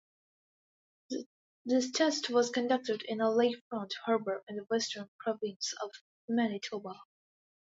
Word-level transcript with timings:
This 1.63 1.91
test 1.91 2.31
was 2.31 2.49
conducted 2.49 3.03
in 3.07 3.21
a 3.21 3.25
lakefront 3.29 3.91
harbor 4.05 4.43
in 4.47 4.55
the 4.55 4.63
western 4.63 5.11
province 5.19 5.75
of 5.79 5.91
Manitoba. 6.27 6.95